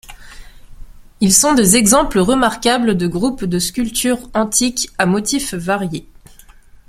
Ils 1.19 1.31
sont 1.31 1.53
des 1.53 1.75
exemples 1.75 2.17
remarquables 2.17 2.97
de 2.97 3.05
groupe 3.05 3.45
de 3.45 3.59
sculptures 3.59 4.31
antiques 4.33 4.89
à 4.97 5.05
motifs 5.05 5.53
variés. 5.53 6.09